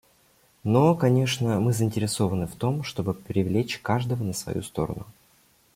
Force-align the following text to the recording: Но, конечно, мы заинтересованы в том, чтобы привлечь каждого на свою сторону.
Но, 0.63 0.95
конечно, 0.95 1.59
мы 1.59 1.73
заинтересованы 1.73 2.47
в 2.47 2.55
том, 2.55 2.81
чтобы 2.81 3.13
привлечь 3.13 3.77
каждого 3.77 4.23
на 4.23 4.33
свою 4.33 4.63
сторону. 4.63 5.05